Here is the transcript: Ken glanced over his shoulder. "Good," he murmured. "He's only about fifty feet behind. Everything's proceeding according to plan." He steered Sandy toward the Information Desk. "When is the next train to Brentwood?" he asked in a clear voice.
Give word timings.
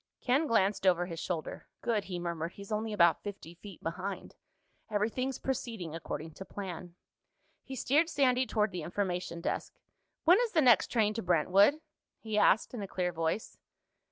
Ken 0.19 0.47
glanced 0.47 0.87
over 0.87 1.05
his 1.05 1.19
shoulder. 1.19 1.67
"Good," 1.83 2.05
he 2.05 2.17
murmured. 2.17 2.53
"He's 2.53 2.71
only 2.71 2.91
about 2.91 3.21
fifty 3.21 3.53
feet 3.53 3.83
behind. 3.83 4.33
Everything's 4.89 5.37
proceeding 5.37 5.93
according 5.93 6.31
to 6.31 6.43
plan." 6.43 6.95
He 7.61 7.75
steered 7.75 8.09
Sandy 8.09 8.47
toward 8.47 8.71
the 8.71 8.81
Information 8.81 9.41
Desk. 9.41 9.73
"When 10.23 10.39
is 10.39 10.53
the 10.53 10.59
next 10.61 10.87
train 10.87 11.13
to 11.13 11.21
Brentwood?" 11.21 11.81
he 12.19 12.35
asked 12.35 12.73
in 12.73 12.81
a 12.81 12.87
clear 12.87 13.13
voice. 13.13 13.59